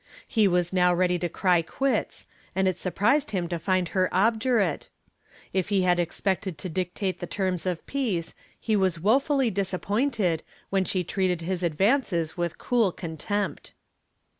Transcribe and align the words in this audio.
He 0.27 0.47
was 0.47 0.73
now 0.73 0.91
ready 0.95 1.19
to 1.19 1.29
cry 1.29 1.61
quits 1.61 2.25
and 2.55 2.67
it 2.67 2.79
surprised 2.79 3.29
him 3.29 3.47
to 3.49 3.59
find 3.59 3.89
her 3.89 4.09
obdurate. 4.11 4.89
If 5.53 5.69
he 5.69 5.83
had 5.83 5.99
expected 5.99 6.57
to 6.57 6.69
dictate 6.69 7.19
the 7.19 7.27
terms 7.27 7.67
of 7.67 7.85
peace 7.85 8.33
he 8.59 8.75
was 8.75 8.99
woefully 8.99 9.51
disappointed 9.51 10.41
when 10.71 10.85
she 10.85 11.03
treated 11.03 11.41
his 11.41 11.61
advances 11.61 12.35
with 12.35 12.57
cool 12.57 12.91
contempt. 12.91 13.73